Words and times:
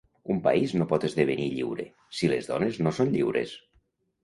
Un 0.35 0.37
país 0.45 0.71
no 0.81 0.87
pot 0.93 1.05
esdevenir 1.09 1.45
lliure, 1.51 1.87
si 2.21 2.31
les 2.33 2.51
dones 2.55 2.83
no 2.87 2.97
són 3.03 3.15
lliures! 3.19 3.57